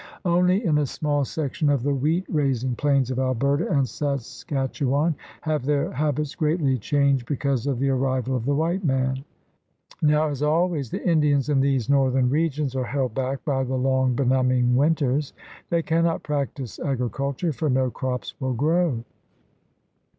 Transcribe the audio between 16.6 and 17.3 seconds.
agri